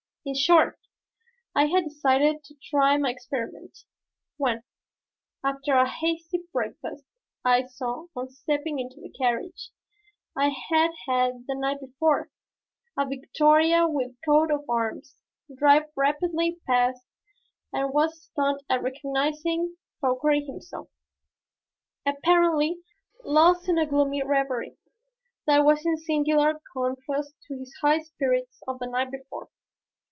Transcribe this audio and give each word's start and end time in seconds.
In 0.23 0.35
short, 0.35 0.77
I 1.55 1.65
had 1.65 1.85
decided 1.85 2.43
to 2.43 2.53
try 2.69 2.95
my 2.95 3.09
experiment, 3.09 3.79
when, 4.37 4.61
after 5.43 5.73
a 5.73 5.89
hasty 5.89 6.43
breakfast, 6.53 7.05
I 7.43 7.65
saw, 7.65 8.05
on 8.15 8.29
stepping 8.29 8.77
into 8.77 9.01
the 9.01 9.09
carriage 9.19 9.71
I 10.37 10.49
had 10.49 10.91
had 11.07 11.45
the 11.47 11.55
night 11.55 11.79
before, 11.79 12.29
a 12.95 13.07
victoria 13.07 13.87
with 13.87 14.11
coat 14.23 14.51
of 14.51 14.63
arms 14.69 15.15
drive 15.57 15.89
rapidly 15.95 16.59
past 16.67 17.03
and 17.73 17.91
was 17.91 18.21
stunned 18.21 18.61
at 18.69 18.83
recognizing 18.83 19.75
Fauchery 20.01 20.41
himself, 20.45 20.87
apparently 22.05 22.77
lost 23.23 23.67
in 23.67 23.79
a 23.79 23.87
gloomy 23.87 24.21
revery 24.21 24.77
that 25.47 25.65
was 25.65 25.83
in 25.83 25.97
singular 25.97 26.61
contrast 26.73 27.33
to 27.47 27.57
his 27.57 27.73
high 27.81 27.97
spirits 27.97 28.61
of 28.67 28.77
the 28.77 28.85
night 28.85 29.09
before. 29.09 29.49